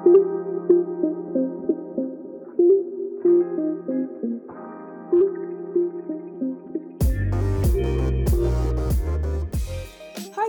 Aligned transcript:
Hi 0.00 0.08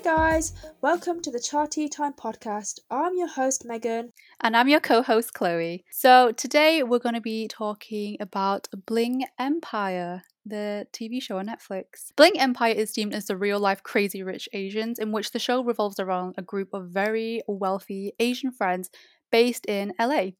guys, 0.02 0.54
welcome 0.80 1.22
to 1.22 1.32
the 1.32 1.38
Charty 1.38 1.92
Time 1.92 2.14
podcast. 2.14 2.80
I'm 2.90 3.18
your 3.18 3.28
host 3.28 3.66
Megan. 3.66 4.14
And 4.40 4.56
I'm 4.56 4.70
your 4.70 4.80
co 4.80 5.02
host, 5.02 5.34
Chloe. 5.34 5.84
So, 5.92 6.32
today 6.32 6.82
we're 6.84 7.00
going 7.00 7.16
to 7.16 7.20
be 7.20 7.50
talking 7.50 8.16
about 8.22 8.70
Bling 8.86 9.26
Empire, 9.38 10.24
the 10.46 10.88
TV 10.94 11.22
show 11.22 11.40
on 11.40 11.48
Netflix. 11.48 12.16
Bling 12.16 12.40
Empire 12.40 12.74
is 12.74 12.94
deemed 12.94 13.14
as 13.14 13.26
the 13.26 13.36
real 13.36 13.60
life 13.60 13.84
Crazy 13.84 14.24
Rich 14.24 14.48
Asians, 14.54 14.98
in 14.98 15.12
which 15.12 15.32
the 15.32 15.40
show 15.40 15.62
revolves 15.62 16.00
around 16.00 16.36
a 16.38 16.42
group 16.42 16.74
of 16.74 16.88
very 16.88 17.42
wealthy 17.48 18.14
Asian 18.18 18.54
friends 18.54 18.90
based 19.32 19.66
in 19.66 19.94
LA. 20.00 20.32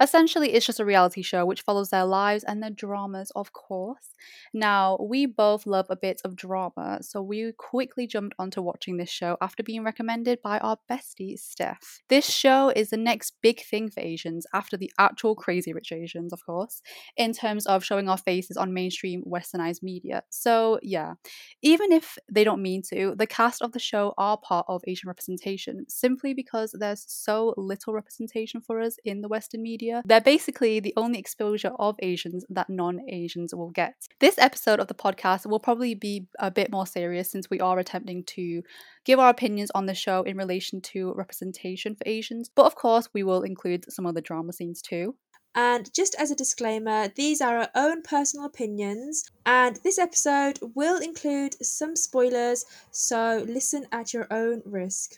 Essentially, 0.00 0.52
it's 0.52 0.66
just 0.66 0.80
a 0.80 0.84
reality 0.84 1.22
show 1.22 1.46
which 1.46 1.62
follows 1.62 1.90
their 1.90 2.04
lives 2.04 2.44
and 2.44 2.62
their 2.62 2.70
dramas, 2.70 3.30
of 3.36 3.52
course. 3.52 4.14
Now, 4.52 4.98
we 5.00 5.26
both 5.26 5.66
love 5.66 5.86
a 5.88 5.96
bit 5.96 6.20
of 6.24 6.36
drama, 6.36 6.98
so 7.02 7.22
we 7.22 7.52
quickly 7.56 8.06
jumped 8.06 8.34
onto 8.38 8.60
watching 8.60 8.96
this 8.96 9.08
show 9.08 9.36
after 9.40 9.62
being 9.62 9.84
recommended 9.84 10.40
by 10.42 10.58
our 10.58 10.78
bestie, 10.90 11.38
Steph. 11.38 12.00
This 12.08 12.28
show 12.28 12.70
is 12.74 12.90
the 12.90 12.96
next 12.96 13.34
big 13.42 13.62
thing 13.62 13.90
for 13.90 14.00
Asians 14.00 14.46
after 14.52 14.76
the 14.76 14.90
actual 14.98 15.34
Crazy 15.34 15.72
Rich 15.72 15.92
Asians, 15.92 16.32
of 16.32 16.44
course, 16.44 16.82
in 17.16 17.32
terms 17.32 17.66
of 17.66 17.84
showing 17.84 18.08
our 18.08 18.18
faces 18.18 18.56
on 18.56 18.74
mainstream 18.74 19.22
westernized 19.26 19.82
media. 19.82 20.22
So, 20.30 20.78
yeah, 20.82 21.14
even 21.62 21.92
if 21.92 22.18
they 22.30 22.44
don't 22.44 22.62
mean 22.62 22.82
to, 22.90 23.14
the 23.16 23.26
cast 23.26 23.62
of 23.62 23.72
the 23.72 23.78
show 23.78 24.14
are 24.18 24.36
part 24.36 24.66
of 24.68 24.82
Asian 24.86 25.08
representation 25.08 25.84
simply 25.88 26.34
because 26.34 26.74
there's 26.78 27.04
so 27.08 27.54
little 27.56 27.92
representation 27.94 28.39
for 28.46 28.80
us 28.80 28.96
in 29.04 29.20
the 29.20 29.28
Western 29.28 29.62
media. 29.62 30.02
They're 30.04 30.20
basically 30.20 30.80
the 30.80 30.94
only 30.96 31.18
exposure 31.18 31.72
of 31.78 31.96
Asians 32.00 32.44
that 32.48 32.70
non 32.70 33.00
Asians 33.08 33.54
will 33.54 33.70
get. 33.70 33.94
This 34.20 34.38
episode 34.38 34.80
of 34.80 34.86
the 34.88 34.94
podcast 34.94 35.46
will 35.46 35.60
probably 35.60 35.94
be 35.94 36.26
a 36.38 36.50
bit 36.50 36.70
more 36.70 36.86
serious 36.86 37.30
since 37.30 37.50
we 37.50 37.60
are 37.60 37.78
attempting 37.78 38.24
to 38.24 38.62
give 39.04 39.18
our 39.18 39.30
opinions 39.30 39.70
on 39.74 39.86
the 39.86 39.94
show 39.94 40.22
in 40.22 40.36
relation 40.36 40.80
to 40.80 41.12
representation 41.14 41.94
for 41.94 42.04
Asians, 42.06 42.50
but 42.54 42.66
of 42.66 42.74
course, 42.74 43.08
we 43.12 43.22
will 43.22 43.42
include 43.42 43.84
some 43.92 44.06
of 44.06 44.14
the 44.14 44.20
drama 44.20 44.52
scenes 44.52 44.80
too. 44.80 45.14
And 45.54 45.92
just 45.92 46.14
as 46.16 46.30
a 46.30 46.36
disclaimer, 46.36 47.08
these 47.08 47.40
are 47.40 47.58
our 47.58 47.68
own 47.74 48.02
personal 48.02 48.46
opinions, 48.46 49.28
and 49.44 49.76
this 49.82 49.98
episode 49.98 50.60
will 50.74 50.98
include 50.98 51.56
some 51.64 51.96
spoilers, 51.96 52.64
so 52.92 53.44
listen 53.48 53.86
at 53.90 54.14
your 54.14 54.28
own 54.30 54.62
risk. 54.64 55.16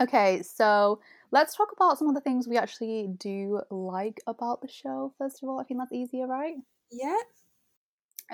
Okay, 0.00 0.42
so 0.42 1.00
let's 1.32 1.56
talk 1.56 1.68
about 1.74 1.98
some 1.98 2.08
of 2.08 2.14
the 2.14 2.20
things 2.20 2.46
we 2.46 2.58
actually 2.58 3.08
do 3.18 3.62
like 3.70 4.20
about 4.26 4.60
the 4.60 4.68
show, 4.68 5.12
first 5.18 5.42
of 5.42 5.48
all. 5.48 5.58
I 5.58 5.64
think 5.64 5.80
that's 5.80 5.92
easier, 5.92 6.26
right? 6.26 6.54
Yeah. 6.92 7.16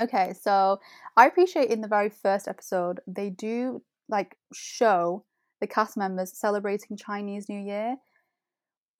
Okay, 0.00 0.34
so 0.41 0.80
I 1.16 1.26
appreciate 1.26 1.70
in 1.70 1.80
the 1.80 1.88
very 1.88 2.10
first 2.10 2.46
episode, 2.48 3.00
they 3.06 3.30
do 3.30 3.82
like 4.08 4.36
show 4.52 5.24
the 5.60 5.66
cast 5.66 5.96
members 5.96 6.38
celebrating 6.38 6.96
Chinese 6.96 7.48
New 7.48 7.60
Year, 7.60 7.96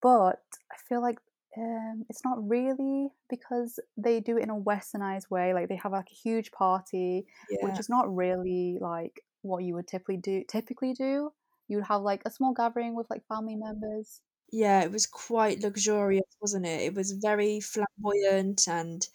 but 0.01 0.41
I 0.73 0.77
feel 0.89 1.03
like 1.03 1.19
um, 1.57 2.05
it's 2.09 2.25
not 2.25 2.37
really 2.49 3.09
because 3.29 3.81
they 3.97 4.21
do 4.21 4.39
it 4.39 4.45
in 4.45 4.51
a 4.51 4.57
westernized 4.57 5.31
way. 5.31 5.55
Like 5.55 5.69
they 5.69 5.77
have 5.77 5.93
like 5.93 6.09
a 6.11 6.15
huge 6.15 6.53
party, 6.53 7.27
yeah. 7.51 7.67
which 7.67 7.79
is 7.79 7.89
not 7.89 8.15
really 8.15 8.79
like 8.81 9.21
what 9.43 9.65
you 9.65 9.75
would 9.75 9.89
typically 9.89 10.19
do. 10.19 10.45
Typically 10.49 10.95
do 10.95 11.33
you 11.69 11.77
would 11.77 11.87
have 11.87 12.03
like 12.03 12.23
a 12.25 12.31
small 12.31 12.53
gathering 12.53 12.95
with 12.95 13.09
like 13.11 13.27
family 13.27 13.57
members. 13.57 14.21
Yeah, 14.51 14.81
it 14.83 14.91
was 14.91 15.07
quite 15.07 15.63
luxurious, 15.63 16.25
wasn't 16.41 16.67
it? 16.67 16.81
It 16.81 16.95
was 16.95 17.13
very 17.13 17.61
flamboyant 17.61 18.67
and 18.67 19.07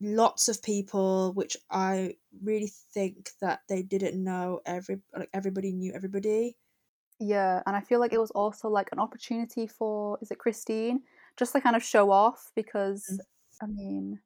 lots 0.00 0.48
of 0.48 0.62
people, 0.62 1.32
which 1.34 1.56
I 1.70 2.16
really 2.42 2.72
think 2.92 3.30
that 3.40 3.60
they 3.68 3.82
didn't 3.82 4.22
know 4.22 4.60
every 4.64 5.00
like 5.16 5.28
everybody 5.34 5.72
knew 5.72 5.92
everybody. 5.94 6.56
Yeah, 7.20 7.62
and 7.66 7.76
I 7.76 7.80
feel 7.80 8.00
like 8.00 8.12
it 8.12 8.20
was 8.20 8.32
also 8.32 8.68
like 8.68 8.88
an 8.92 8.98
opportunity 8.98 9.66
for 9.66 10.18
is 10.22 10.30
it 10.30 10.38
Christine 10.38 11.02
just 11.36 11.52
to 11.52 11.60
kind 11.60 11.76
of 11.76 11.82
show 11.84 12.10
off 12.10 12.50
because 12.56 13.06
mm. 13.12 13.18
I 13.62 13.66
mean 13.66 14.20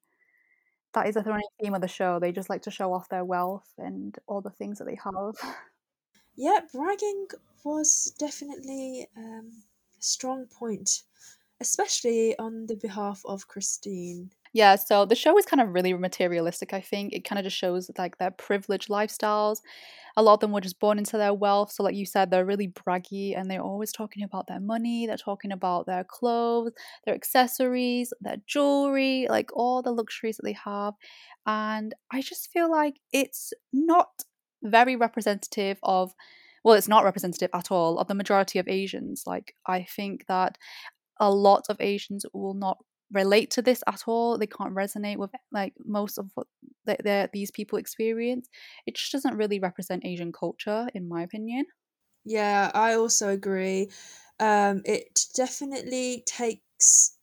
that 0.94 1.08
is 1.08 1.16
a 1.16 1.22
running 1.22 1.44
theme 1.60 1.74
of 1.74 1.82
the 1.82 1.88
show. 1.88 2.18
They 2.18 2.32
just 2.32 2.48
like 2.48 2.62
to 2.62 2.70
show 2.70 2.92
off 2.92 3.08
their 3.10 3.24
wealth 3.24 3.68
and 3.76 4.16
all 4.26 4.40
the 4.40 4.50
things 4.50 4.78
that 4.78 4.86
they 4.86 4.98
have. 5.04 5.34
yeah, 6.36 6.60
bragging 6.72 7.28
was 7.64 8.14
definitely 8.18 9.08
um, 9.16 9.50
a 9.98 10.02
strong 10.02 10.46
point, 10.46 11.02
especially 11.60 12.38
on 12.38 12.66
the 12.66 12.76
behalf 12.76 13.22
of 13.24 13.48
Christine. 13.48 14.30
Yeah, 14.52 14.76
so 14.76 15.04
the 15.04 15.14
show 15.14 15.36
is 15.38 15.44
kind 15.44 15.60
of 15.60 15.74
really 15.74 15.92
materialistic, 15.92 16.72
I 16.72 16.80
think. 16.80 17.12
It 17.12 17.24
kind 17.24 17.38
of 17.38 17.44
just 17.44 17.58
shows 17.58 17.90
like 17.98 18.16
their 18.16 18.30
privileged 18.30 18.88
lifestyles. 18.88 19.58
A 20.16 20.22
lot 20.22 20.34
of 20.34 20.40
them 20.40 20.52
were 20.52 20.62
just 20.62 20.80
born 20.80 20.96
into 20.96 21.18
their 21.18 21.34
wealth. 21.34 21.72
So, 21.72 21.82
like 21.82 21.94
you 21.94 22.06
said, 22.06 22.30
they're 22.30 22.46
really 22.46 22.68
braggy 22.68 23.36
and 23.38 23.50
they're 23.50 23.60
always 23.60 23.92
talking 23.92 24.22
about 24.22 24.46
their 24.46 24.60
money. 24.60 25.06
They're 25.06 25.18
talking 25.18 25.52
about 25.52 25.84
their 25.84 26.04
clothes, 26.04 26.72
their 27.04 27.14
accessories, 27.14 28.14
their 28.22 28.38
jewelry, 28.46 29.26
like 29.28 29.50
all 29.54 29.82
the 29.82 29.92
luxuries 29.92 30.38
that 30.38 30.44
they 30.44 30.56
have. 30.64 30.94
And 31.46 31.94
I 32.10 32.22
just 32.22 32.50
feel 32.50 32.70
like 32.70 32.94
it's 33.12 33.52
not 33.74 34.08
very 34.62 34.96
representative 34.96 35.78
of 35.82 36.12
well 36.64 36.74
it's 36.74 36.88
not 36.88 37.04
representative 37.04 37.50
at 37.54 37.70
all 37.70 37.98
of 37.98 38.08
the 38.08 38.14
majority 38.14 38.58
of 38.58 38.68
asians. 38.68 39.24
Like 39.26 39.54
i 39.66 39.82
think 39.84 40.26
that 40.28 40.58
a 41.20 41.30
lot 41.32 41.64
of 41.70 41.76
asians 41.80 42.24
will 42.34 42.54
not 42.54 42.78
relate 43.12 43.50
to 43.52 43.62
this 43.62 43.82
at 43.86 44.02
all. 44.08 44.36
They 44.38 44.48
can't 44.48 44.74
resonate 44.74 45.18
with 45.18 45.30
like 45.52 45.74
most 45.84 46.18
of 46.18 46.30
what 46.34 46.48
these 47.32 47.50
people 47.52 47.78
experience. 47.78 48.48
It 48.86 48.96
just 48.96 49.12
doesn't 49.12 49.36
really 49.36 49.60
represent 49.60 50.04
asian 50.04 50.32
culture 50.32 50.88
in 50.94 51.08
my 51.08 51.22
opinion. 51.22 51.66
Yeah 52.24 52.70
i 52.74 52.94
also 52.94 53.28
agree. 53.30 53.90
Um 54.40 54.82
it 54.84 55.26
definitely 55.34 56.22
takes 56.26 57.16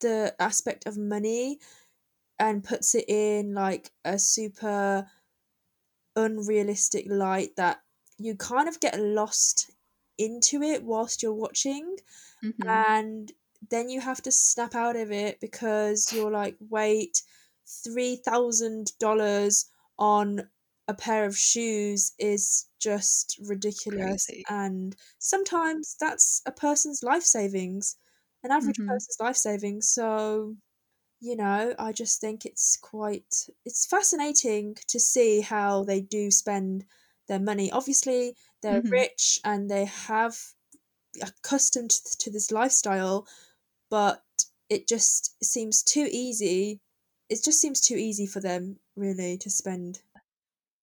the 0.00 0.34
aspect 0.38 0.86
of 0.86 0.96
money 0.98 1.58
and 2.38 2.64
puts 2.64 2.94
it 2.94 3.06
in 3.08 3.54
like 3.54 3.92
a 4.04 4.18
super 4.18 5.08
unrealistic 6.16 7.06
light 7.08 7.54
that 7.56 7.80
you 8.18 8.34
kind 8.34 8.68
of 8.68 8.80
get 8.80 8.98
lost 8.98 9.70
into 10.18 10.62
it 10.62 10.82
whilst 10.82 11.22
you're 11.22 11.34
watching 11.34 11.96
mm-hmm. 12.42 12.68
and 12.68 13.32
then 13.70 13.88
you 13.88 14.00
have 14.00 14.22
to 14.22 14.32
snap 14.32 14.74
out 14.74 14.96
of 14.96 15.12
it 15.12 15.38
because 15.40 16.10
you're 16.12 16.30
like 16.30 16.56
wait 16.70 17.22
$3000 17.86 19.64
on 19.98 20.48
a 20.88 20.94
pair 20.94 21.24
of 21.24 21.36
shoes 21.36 22.12
is 22.18 22.66
just 22.78 23.38
ridiculous 23.44 24.26
Crazy. 24.26 24.44
and 24.48 24.94
sometimes 25.18 25.96
that's 25.98 26.42
a 26.46 26.52
person's 26.52 27.02
life 27.02 27.24
savings 27.24 27.96
an 28.44 28.52
average 28.52 28.76
mm-hmm. 28.78 28.88
person's 28.88 29.16
life 29.20 29.36
savings 29.36 29.88
so 29.88 30.54
you 31.20 31.36
know, 31.36 31.74
I 31.78 31.92
just 31.92 32.20
think 32.20 32.44
it's 32.44 32.76
quite 32.76 33.48
it's 33.64 33.86
fascinating 33.86 34.76
to 34.88 35.00
see 35.00 35.40
how 35.40 35.84
they 35.84 36.00
do 36.00 36.30
spend 36.30 36.84
their 37.28 37.40
money. 37.40 37.70
Obviously, 37.70 38.36
they're 38.62 38.82
mm-hmm. 38.82 38.90
rich 38.90 39.40
and 39.44 39.70
they 39.70 39.86
have 39.86 40.38
accustomed 41.22 41.90
to 41.90 42.30
this 42.30 42.52
lifestyle, 42.52 43.26
but 43.90 44.22
it 44.68 44.86
just 44.86 45.42
seems 45.42 45.82
too 45.82 46.08
easy. 46.10 46.80
It 47.28 47.42
just 47.42 47.60
seems 47.60 47.80
too 47.80 47.96
easy 47.96 48.26
for 48.26 48.40
them 48.40 48.78
really 48.96 49.38
to 49.38 49.50
spend. 49.50 50.00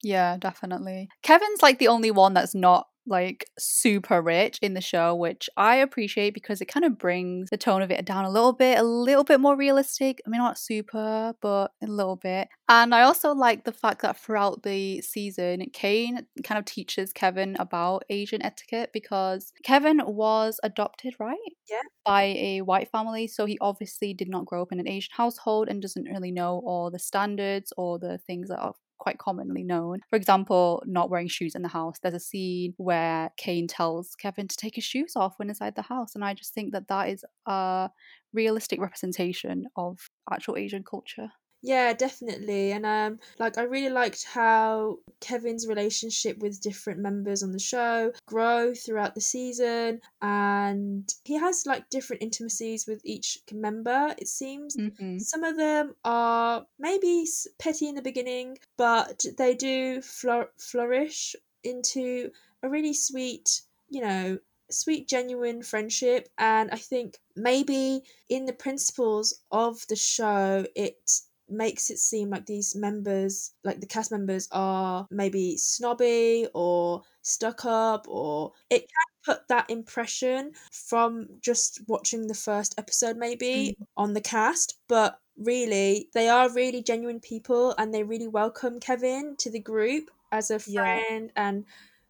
Yeah, 0.02 0.38
definitely. 0.38 1.10
Kevin's 1.22 1.62
like 1.62 1.80
the 1.80 1.88
only 1.88 2.12
one 2.12 2.34
that's 2.34 2.56
not 2.56 2.88
like 3.06 3.46
super 3.60 4.22
rich 4.22 4.58
in 4.62 4.74
the 4.74 4.82
show, 4.82 5.14
which 5.16 5.50
I 5.58 5.78
appreciate 5.78 6.34
because 6.34 6.62
it 6.62 6.66
kind 6.66 6.86
of 6.86 6.98
brings 6.98 7.50
the 7.50 7.58
tone 7.58 7.82
of 7.82 7.92
it 7.92 8.06
down 8.06 8.26
a 8.26 8.30
little 8.30 8.54
bit, 8.54 8.80
a 8.80 8.84
little 8.84 9.24
bit 9.24 9.40
more 9.40 9.56
realistic. 9.56 10.22
I 10.26 10.30
mean, 10.30 10.40
not 10.40 10.58
super, 10.58 11.34
but 11.42 11.72
a 11.82 11.88
little 11.88 12.16
bit. 12.16 12.48
And 12.70 12.96
I 12.96 13.02
also 13.02 13.34
like 13.34 13.66
the 13.66 13.74
fact 13.74 14.02
that 14.02 14.18
throughout 14.18 14.64
the 14.64 15.02
season, 15.02 15.66
Kane 15.74 16.26
kind 16.44 16.58
of 16.58 16.66
teaches 16.66 17.12
Kevin 17.12 17.56
about 17.60 18.04
Asian 18.10 18.42
etiquette 18.42 18.92
because 18.94 19.52
Kevin 19.64 20.02
was 20.06 20.60
adopted, 20.64 21.16
right? 21.20 21.38
Yeah. 21.70 21.82
By 22.06 22.24
a 22.24 22.62
white 22.62 22.90
family. 22.90 23.28
So 23.28 23.46
he 23.46 23.58
obviously 23.60 24.14
did 24.14 24.30
not 24.30 24.46
grow 24.46 24.62
up 24.62 24.72
in 24.72 24.80
an 24.80 24.88
Asian 24.88 25.12
household 25.16 25.68
and 25.68 25.82
doesn't 25.82 26.06
really 26.06 26.32
know 26.32 26.62
all 26.66 26.90
the 26.90 27.00
standards 27.00 27.74
or 27.78 28.00
the 28.00 28.18
things 28.18 28.50
that 28.50 28.60
are 28.60 28.76
quite 29.04 29.18
commonly 29.18 29.64
known. 29.64 30.00
For 30.10 30.16
example, 30.16 30.82
not 30.86 31.10
wearing 31.10 31.28
shoes 31.28 31.56
in 31.56 31.62
the 31.62 31.68
house. 31.68 31.98
There's 32.02 32.14
a 32.14 32.20
scene 32.22 32.74
where 32.78 33.32
Kane 33.36 33.68
tells 33.68 34.16
Kevin 34.16 34.48
to 34.48 34.56
take 34.56 34.76
his 34.76 34.86
shoes 34.86 35.14
off 35.18 35.34
when 35.38 35.50
inside 35.50 35.76
the 35.76 35.82
house, 35.82 36.16
and 36.16 36.24
I 36.24 36.34
just 36.34 36.54
think 36.54 36.72
that 36.72 36.88
that 36.88 37.10
is 37.10 37.26
a 37.46 37.90
realistic 38.32 38.80
representation 38.80 39.66
of 39.76 40.00
actual 40.32 40.56
Asian 40.56 40.84
culture. 40.84 41.30
Yeah, 41.66 41.94
definitely. 41.94 42.74
And 42.74 42.86
um 42.86 43.20
like 43.40 43.58
I 43.58 43.64
really 43.64 43.90
liked 43.90 44.26
how 44.26 44.98
Kevin's 45.22 45.66
relationship 45.66 46.38
with 46.40 46.62
different 46.62 47.00
members 47.00 47.42
on 47.42 47.54
the 47.54 47.60
show 47.60 48.12
grow 48.26 48.74
throughout 48.76 49.16
the 49.16 49.22
season 49.22 50.02
and 50.22 51.10
he 51.24 51.36
has 51.36 51.66
like 51.66 51.90
different 51.90 52.22
intimacies 52.22 52.86
with 52.86 53.00
each 53.06 53.40
member 53.54 54.14
it 54.18 54.28
seems. 54.28 54.76
Mm-hmm. 54.76 55.20
Some 55.20 55.46
of 55.46 55.56
them 55.56 55.96
are 56.04 56.66
maybe 56.78 57.26
petty 57.60 57.88
in 57.88 57.96
the 57.96 58.02
beginning, 58.02 58.58
but 58.78 59.26
they 59.38 59.56
do 59.56 60.02
flour- 60.02 60.52
flourish 60.60 61.34
into 61.64 62.30
a 62.62 62.70
really 62.70 62.94
sweet, 62.94 63.62
you 63.88 64.02
know, 64.02 64.38
sweet, 64.70 65.08
genuine 65.08 65.64
friendship. 65.64 66.28
And 66.38 66.72
I 66.72 66.78
think 66.78 67.20
maybe 67.38 68.02
in 68.30 68.44
the 68.44 68.54
principles 68.54 69.42
of 69.50 69.88
the 69.88 69.96
show, 69.96 70.66
it 70.76 71.22
makes 71.54 71.90
it 71.90 72.00
seem 72.00 72.30
like 72.30 72.46
these 72.46 72.76
members, 72.76 73.52
like 73.64 73.80
the 73.80 73.88
cast 73.88 74.12
members, 74.12 74.48
are 74.52 75.08
maybe 75.12 75.58
snobby 75.58 76.48
or 76.54 77.04
stuck 77.22 77.66
up, 77.66 78.06
or 78.08 78.52
it 78.70 78.82
can 78.82 79.36
put 79.36 79.48
that 79.48 79.70
impression 79.70 80.52
from 80.72 81.28
just 81.42 81.82
watching 81.88 82.28
the 82.28 82.34
first 82.34 82.76
episode, 82.78 83.18
maybe 83.18 83.78
mm. 83.80 83.86
on 83.96 84.14
the 84.14 84.22
cast. 84.22 84.78
But 84.88 85.20
really, 85.38 86.10
they 86.14 86.30
are 86.30 86.50
really 86.50 86.84
genuine 86.84 87.20
people 87.20 87.74
and 87.78 87.94
they 87.94 88.04
really 88.04 88.28
welcome 88.28 88.80
Kevin 88.80 89.36
to 89.40 89.50
the 89.50 89.60
group 89.60 90.10
as 90.32 90.52
a 90.52 90.60
friend 90.60 91.32
yeah. 91.36 91.48
and 91.48 91.66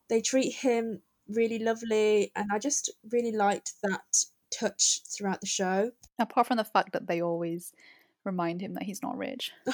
they 0.09 0.21
treat 0.21 0.53
him 0.53 1.01
really 1.29 1.59
lovely 1.59 2.31
and 2.35 2.49
I 2.51 2.59
just 2.59 2.89
really 3.11 3.31
liked 3.31 3.73
that 3.81 4.25
touch 4.51 5.01
throughout 5.07 5.41
the 5.41 5.47
show. 5.47 5.91
Apart 6.19 6.47
from 6.47 6.57
the 6.57 6.63
fact 6.63 6.93
that 6.93 7.07
they 7.07 7.21
always 7.21 7.73
remind 8.25 8.61
him 8.61 8.73
that 8.73 8.83
he's 8.83 9.01
not 9.01 9.17
rich. 9.17 9.51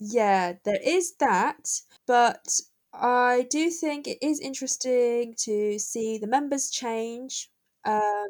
yeah, 0.00 0.54
there 0.64 0.80
is 0.82 1.14
that, 1.20 1.80
but 2.06 2.60
I 2.92 3.46
do 3.50 3.70
think 3.70 4.06
it 4.06 4.18
is 4.22 4.40
interesting 4.40 5.34
to 5.38 5.78
see 5.78 6.18
the 6.18 6.26
members 6.26 6.70
change 6.70 7.50
um, 7.84 8.28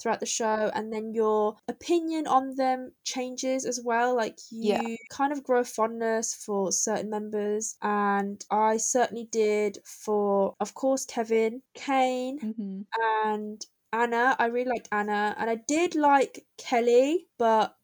throughout 0.00 0.20
the 0.20 0.26
show 0.26 0.70
and 0.74 0.92
then 0.92 1.14
your 1.14 1.56
opinion 1.68 2.26
on 2.26 2.54
them 2.56 2.92
changes 3.04 3.64
as 3.64 3.80
well 3.82 4.14
like 4.14 4.38
you 4.50 4.74
yeah. 4.74 4.96
kind 5.10 5.32
of 5.32 5.42
grow 5.42 5.64
fondness 5.64 6.34
for 6.34 6.70
certain 6.70 7.08
members 7.08 7.76
and 7.82 8.44
i 8.50 8.76
certainly 8.76 9.26
did 9.30 9.78
for 9.84 10.54
of 10.60 10.74
course 10.74 11.06
kevin 11.06 11.62
kane 11.74 12.38
mm-hmm. 12.38 12.80
and 13.24 13.66
anna 13.96 14.36
i 14.38 14.46
really 14.46 14.70
liked 14.70 14.88
anna 14.92 15.34
and 15.38 15.48
i 15.50 15.56
did 15.66 15.94
like 15.94 16.44
kelly 16.58 17.26
but 17.38 17.76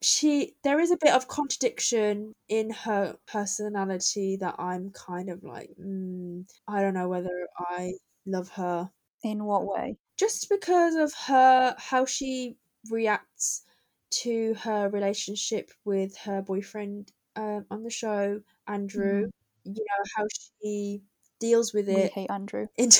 she 0.00 0.54
there 0.62 0.78
is 0.78 0.90
a 0.92 0.98
bit 1.00 1.12
of 1.12 1.26
contradiction 1.26 2.32
in 2.48 2.70
her 2.70 3.16
personality 3.26 4.36
that 4.36 4.54
i'm 4.58 4.90
kind 4.90 5.28
of 5.28 5.42
like 5.42 5.70
mm, 5.80 6.44
i 6.68 6.80
don't 6.80 6.94
know 6.94 7.08
whether 7.08 7.48
i 7.58 7.92
love 8.26 8.48
her 8.50 8.88
in 9.24 9.44
what 9.44 9.66
way 9.66 9.96
just 10.16 10.48
because 10.48 10.94
of 10.94 11.12
her 11.14 11.74
how 11.78 12.04
she 12.04 12.56
reacts 12.90 13.62
to 14.10 14.54
her 14.54 14.88
relationship 14.88 15.70
with 15.84 16.16
her 16.18 16.42
boyfriend 16.42 17.12
um, 17.38 17.64
on 17.70 17.82
the 17.84 17.90
show, 17.90 18.40
Andrew. 18.66 19.26
Mm. 19.26 19.30
You 19.64 19.84
know 19.84 20.04
how 20.16 20.24
she 20.62 21.02
deals 21.40 21.72
with 21.72 21.88
it. 21.88 22.12
We 22.14 22.22
hate 22.22 22.30
Andrew. 22.30 22.66
In, 22.76 22.90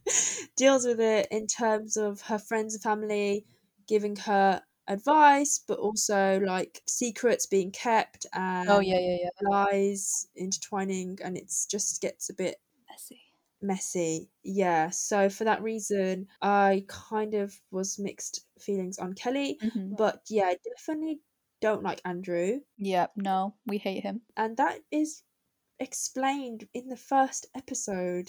deals 0.56 0.86
with 0.86 1.00
it 1.00 1.28
in 1.30 1.46
terms 1.46 1.96
of 1.96 2.20
her 2.22 2.38
friends 2.38 2.74
and 2.74 2.82
family 2.82 3.44
giving 3.86 4.16
her 4.16 4.62
advice, 4.86 5.60
but 5.66 5.78
also 5.78 6.40
like 6.40 6.82
secrets 6.86 7.46
being 7.46 7.70
kept 7.70 8.26
and 8.32 8.68
oh 8.68 8.80
yeah, 8.80 8.98
yeah, 8.98 9.16
yeah, 9.22 9.48
lies 9.48 10.26
intertwining, 10.36 11.18
and 11.22 11.36
it's 11.36 11.66
just 11.66 12.00
gets 12.00 12.30
a 12.30 12.34
bit 12.34 12.56
messy 12.88 13.20
messy. 13.60 14.30
Yeah. 14.42 14.90
So 14.90 15.28
for 15.28 15.44
that 15.44 15.62
reason, 15.62 16.28
I 16.40 16.84
kind 16.88 17.34
of 17.34 17.54
was 17.70 17.98
mixed 17.98 18.46
feelings 18.58 18.98
on 18.98 19.14
Kelly. 19.14 19.58
Mm-hmm. 19.62 19.94
But 19.96 20.22
yeah, 20.28 20.44
I 20.44 20.56
definitely 20.76 21.20
don't 21.60 21.82
like 21.82 22.00
Andrew. 22.04 22.60
Yeah, 22.76 23.06
no, 23.16 23.54
we 23.66 23.78
hate 23.78 24.02
him. 24.02 24.22
And 24.36 24.56
that 24.58 24.78
is 24.90 25.22
explained 25.80 26.66
in 26.74 26.88
the 26.88 26.96
first 26.96 27.46
episode. 27.54 28.28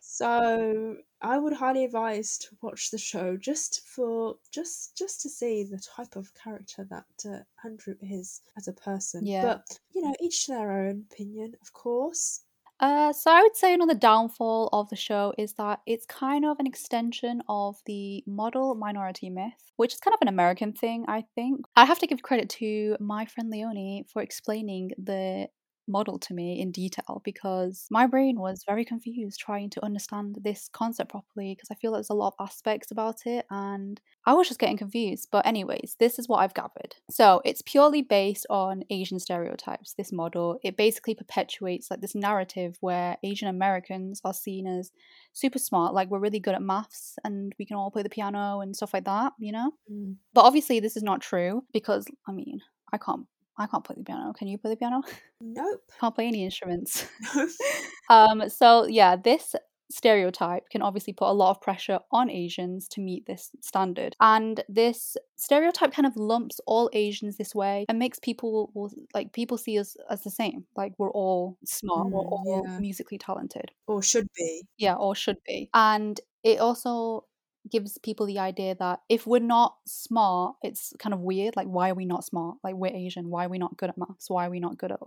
So 0.00 0.96
I 1.20 1.38
would 1.38 1.52
highly 1.52 1.84
advise 1.84 2.38
to 2.38 2.48
watch 2.60 2.90
the 2.90 2.98
show 2.98 3.36
just 3.36 3.86
for 3.86 4.36
just 4.52 4.96
just 4.96 5.20
to 5.22 5.28
see 5.28 5.64
the 5.64 5.78
type 5.78 6.16
of 6.16 6.32
character 6.34 6.86
that 6.90 7.04
uh, 7.24 7.38
Andrew 7.64 7.94
is 8.00 8.40
as 8.56 8.68
a 8.68 8.72
person. 8.72 9.26
Yeah. 9.26 9.42
But 9.42 9.78
you 9.94 10.02
know, 10.02 10.14
each 10.20 10.46
to 10.46 10.52
their 10.52 10.72
own 10.72 11.04
opinion, 11.10 11.54
of 11.60 11.72
course. 11.72 12.42
Uh, 12.80 13.12
so 13.12 13.30
I 13.32 13.42
would 13.42 13.56
say 13.56 13.74
another 13.74 13.94
downfall 13.94 14.68
of 14.72 14.88
the 14.88 14.96
show 14.96 15.34
is 15.36 15.54
that 15.54 15.80
it's 15.86 16.06
kind 16.06 16.44
of 16.44 16.60
an 16.60 16.66
extension 16.66 17.42
of 17.48 17.76
the 17.86 18.22
model 18.26 18.76
minority 18.76 19.30
myth, 19.30 19.72
which 19.76 19.94
is 19.94 20.00
kind 20.00 20.14
of 20.14 20.22
an 20.22 20.28
American 20.28 20.72
thing, 20.72 21.04
I 21.08 21.24
think. 21.34 21.66
I 21.74 21.84
have 21.84 21.98
to 21.98 22.06
give 22.06 22.22
credit 22.22 22.48
to 22.50 22.96
my 23.00 23.26
friend 23.26 23.50
Leonie 23.50 24.04
for 24.12 24.22
explaining 24.22 24.92
the 24.96 25.48
model 25.88 26.18
to 26.18 26.34
me 26.34 26.60
in 26.60 26.70
detail 26.70 27.22
because 27.24 27.86
my 27.90 28.06
brain 28.06 28.38
was 28.38 28.64
very 28.66 28.84
confused 28.84 29.40
trying 29.40 29.70
to 29.70 29.84
understand 29.84 30.38
this 30.42 30.68
concept 30.72 31.10
properly 31.10 31.54
because 31.54 31.70
I 31.70 31.74
feel 31.74 31.92
there's 31.92 32.10
a 32.10 32.14
lot 32.14 32.34
of 32.38 32.46
aspects 32.46 32.90
about 32.90 33.26
it 33.26 33.46
and 33.50 34.00
I 34.26 34.34
was 34.34 34.48
just 34.48 34.60
getting 34.60 34.76
confused. 34.76 35.28
But, 35.32 35.46
anyways, 35.46 35.96
this 35.98 36.18
is 36.18 36.28
what 36.28 36.38
I've 36.38 36.54
gathered. 36.54 36.96
So, 37.10 37.40
it's 37.44 37.62
purely 37.62 38.02
based 38.02 38.46
on 38.50 38.84
Asian 38.90 39.18
stereotypes, 39.18 39.94
this 39.94 40.12
model. 40.12 40.58
It 40.62 40.76
basically 40.76 41.14
perpetuates 41.14 41.90
like 41.90 42.00
this 42.00 42.14
narrative 42.14 42.76
where 42.80 43.16
Asian 43.22 43.48
Americans 43.48 44.20
are 44.24 44.34
seen 44.34 44.66
as 44.66 44.92
super 45.32 45.58
smart, 45.58 45.94
like 45.94 46.10
we're 46.10 46.18
really 46.18 46.40
good 46.40 46.54
at 46.54 46.62
maths 46.62 47.16
and 47.24 47.54
we 47.58 47.64
can 47.64 47.76
all 47.76 47.90
play 47.90 48.02
the 48.02 48.08
piano 48.08 48.60
and 48.60 48.76
stuff 48.76 48.92
like 48.92 49.04
that, 49.04 49.32
you 49.38 49.52
know? 49.52 49.72
Mm. 49.90 50.16
But 50.34 50.44
obviously, 50.44 50.80
this 50.80 50.96
is 50.96 51.02
not 51.02 51.20
true 51.20 51.64
because, 51.72 52.06
I 52.26 52.32
mean, 52.32 52.60
I 52.92 52.98
can't 52.98 53.26
I 53.58 53.66
can't 53.66 53.84
play 53.84 53.96
the 53.98 54.04
piano. 54.04 54.32
Can 54.32 54.48
you 54.48 54.58
play 54.58 54.70
the 54.70 54.76
piano? 54.76 55.02
Nope. 55.40 55.80
Can't 56.00 56.14
play 56.14 56.28
any 56.28 56.44
instruments. 56.44 57.06
um, 58.10 58.48
so 58.48 58.86
yeah, 58.86 59.16
this 59.16 59.54
stereotype 59.90 60.68
can 60.70 60.82
obviously 60.82 61.12
put 61.12 61.28
a 61.28 61.32
lot 61.32 61.50
of 61.50 61.62
pressure 61.62 61.98
on 62.12 62.30
Asians 62.30 62.88
to 62.88 63.00
meet 63.00 63.26
this 63.26 63.50
standard. 63.62 64.14
And 64.20 64.62
this 64.68 65.16
stereotype 65.36 65.92
kind 65.92 66.06
of 66.06 66.16
lumps 66.16 66.60
all 66.66 66.90
Asians 66.92 67.36
this 67.36 67.54
way 67.54 67.86
and 67.88 67.98
makes 67.98 68.18
people 68.18 68.92
like 69.14 69.32
people 69.32 69.56
see 69.58 69.78
us 69.78 69.96
as 70.10 70.22
the 70.22 70.30
same. 70.30 70.64
Like 70.76 70.92
we're 70.98 71.10
all 71.10 71.56
smart, 71.64 72.08
mm, 72.08 72.10
we're 72.10 72.20
all 72.20 72.64
yeah. 72.66 72.78
musically 72.78 73.18
talented. 73.18 73.70
Or 73.86 74.02
should 74.02 74.28
be. 74.36 74.62
Yeah, 74.76 74.94
or 74.94 75.14
should 75.14 75.38
be. 75.46 75.70
And 75.74 76.20
it 76.44 76.60
also 76.60 77.24
gives 77.70 77.98
people 77.98 78.26
the 78.26 78.38
idea 78.38 78.74
that 78.78 79.00
if 79.08 79.26
we're 79.26 79.40
not 79.40 79.76
smart, 79.86 80.56
it's 80.62 80.92
kind 80.98 81.14
of 81.14 81.20
weird. 81.20 81.56
Like, 81.56 81.68
why 81.68 81.90
are 81.90 81.94
we 81.94 82.04
not 82.04 82.24
smart? 82.24 82.56
Like, 82.62 82.74
we're 82.74 82.94
Asian. 82.94 83.30
Why 83.30 83.44
are 83.44 83.48
we 83.48 83.58
not 83.58 83.76
good 83.76 83.90
at 83.90 83.98
maths? 83.98 84.28
Why 84.28 84.46
are 84.46 84.50
we 84.50 84.60
not 84.60 84.78
good 84.78 84.92
at 84.92 85.00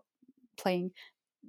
playing 0.57 0.91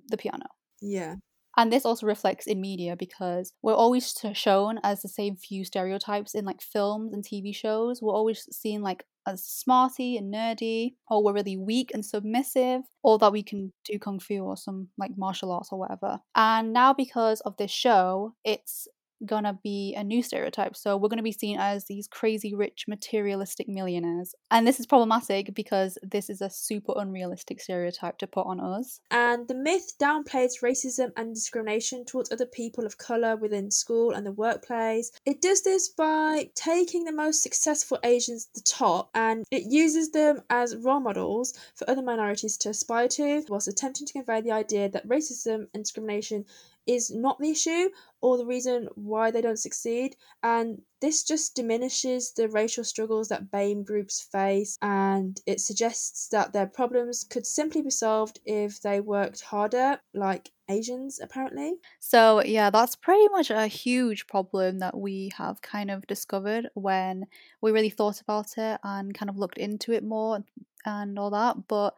the 0.09 0.16
piano? 0.16 0.47
Yeah. 0.81 1.16
And 1.57 1.71
this 1.71 1.85
also 1.85 2.07
reflects 2.07 2.47
in 2.47 2.61
media 2.61 2.97
because 2.97 3.52
we're 3.62 3.75
always 3.75 4.14
shown 4.33 4.81
as 4.83 5.02
the 5.02 5.09
same 5.09 5.37
few 5.37 5.64
stereotypes 5.64 6.35
in 6.35 6.47
like 6.47 6.62
films 6.62 7.12
and 7.12 7.23
TV 7.23 7.54
shows. 7.54 8.00
We're 8.00 8.14
always 8.14 8.49
seen 8.50 8.81
like 8.81 9.04
as 9.26 9.45
smarty 9.45 10.16
and 10.16 10.33
nerdy, 10.33 10.95
or 11.09 11.23
we're 11.23 11.35
really 11.35 11.57
weak 11.57 11.90
and 11.92 12.04
submissive, 12.04 12.83
or 13.02 13.19
that 13.19 13.33
we 13.33 13.42
can 13.42 13.73
do 13.85 13.99
kung 13.99 14.19
fu 14.19 14.38
or 14.38 14.57
some 14.57 14.88
like 14.99 15.12
martial 15.16 15.52
arts 15.52 15.69
or 15.71 15.78
whatever. 15.78 16.21
And 16.35 16.73
now, 16.73 16.92
because 16.92 17.40
of 17.42 17.57
this 17.57 17.71
show, 17.71 18.35
it's 18.45 18.88
gonna 19.25 19.59
be 19.62 19.95
a 19.95 20.05
new 20.05 20.23
stereotype. 20.23 20.76
So 20.76 20.97
we're 20.97 21.09
gonna 21.09 21.23
be 21.23 21.33
seen 21.33 21.59
as 21.59 21.85
these 21.85 22.09
crazy 22.09 22.55
rich 22.55 22.85
materialistic 22.88 23.69
millionaires. 23.69 24.35
And 24.50 24.67
this 24.67 24.81
is 24.81 24.87
problematic 24.87 25.55
because 25.55 25.99
this 26.02 26.29
is 26.29 26.41
a 26.41 26.50
super 26.50 26.95
unrealistic 26.97 27.61
stereotype 27.61 28.19
to 28.19 28.26
put 28.26 28.47
on 28.47 28.61
us. 28.61 29.00
And 29.11 29.49
the 29.49 29.55
myth 29.55 29.95
downplays 30.00 30.62
racism 30.62 31.12
and 31.17 31.35
discrimination 31.35 32.05
towards 32.05 32.33
other 32.33 32.47
people 32.47 32.87
of 32.87 32.99
colour 32.99 33.37
within 33.37 33.71
school 33.71 34.12
and 34.12 34.26
the 34.26 34.33
workplace. 34.33 35.11
It 35.25 35.41
does 35.41 35.62
this 35.62 35.88
by 35.88 36.50
taking 36.55 37.05
the 37.05 37.12
most 37.12 37.43
successful 37.43 37.99
Asians 38.05 38.47
to 38.47 38.55
the 38.55 38.62
top 38.62 39.11
and 39.14 39.45
it 39.50 39.64
uses 39.71 40.11
them 40.11 40.43
as 40.50 40.76
role 40.76 41.00
models 41.00 41.55
for 41.75 41.88
other 41.88 42.02
minorities 42.02 42.57
to 42.59 42.71
aspire 42.71 43.09
to, 43.09 43.45
whilst 43.49 43.69
attempting 43.69 44.07
to 44.07 44.12
convey 44.12 44.41
the 44.41 44.50
idea 44.50 44.88
that 44.88 45.09
racism 45.09 45.67
and 45.75 45.85
discrimination 45.85 46.45
is 46.86 47.10
not 47.10 47.38
the 47.38 47.50
issue 47.50 47.90
or 48.20 48.36
the 48.36 48.46
reason 48.46 48.88
why 48.94 49.30
they 49.30 49.40
don't 49.40 49.58
succeed. 49.58 50.16
And 50.42 50.82
this 51.00 51.24
just 51.24 51.54
diminishes 51.56 52.32
the 52.32 52.48
racial 52.48 52.84
struggles 52.84 53.28
that 53.28 53.50
BAME 53.50 53.84
groups 53.84 54.20
face, 54.20 54.78
and 54.80 55.40
it 55.46 55.60
suggests 55.60 56.28
that 56.28 56.52
their 56.52 56.66
problems 56.66 57.24
could 57.24 57.46
simply 57.46 57.82
be 57.82 57.90
solved 57.90 58.40
if 58.44 58.80
they 58.80 59.00
worked 59.00 59.40
harder, 59.40 59.98
like 60.14 60.52
Asians, 60.68 61.20
apparently. 61.20 61.74
So, 61.98 62.42
yeah, 62.42 62.70
that's 62.70 62.96
pretty 62.96 63.28
much 63.28 63.50
a 63.50 63.66
huge 63.66 64.26
problem 64.26 64.78
that 64.78 64.96
we 64.96 65.32
have 65.36 65.60
kind 65.60 65.90
of 65.90 66.06
discovered 66.06 66.68
when 66.74 67.26
we 67.60 67.72
really 67.72 67.90
thought 67.90 68.20
about 68.20 68.56
it 68.56 68.78
and 68.84 69.12
kind 69.12 69.28
of 69.28 69.36
looked 69.36 69.58
into 69.58 69.92
it 69.92 70.04
more 70.04 70.44
and 70.84 71.18
all 71.18 71.30
that, 71.30 71.68
but 71.68 71.94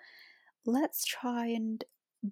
let's 0.67 1.05
try 1.05 1.47
and 1.47 1.85